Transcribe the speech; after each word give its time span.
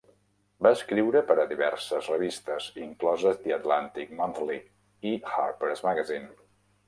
Va 0.67 0.69
escriure 0.75 1.19
per 1.31 1.35
a 1.41 1.45
diverses 1.49 2.07
revistes, 2.13 2.69
incloses 2.85 3.37
"The 3.45 3.55
Atlantic 3.57 4.17
Monthly" 4.21 4.59
i 5.11 5.15
"Harper's 5.35 5.85
Magazine". 5.91 6.29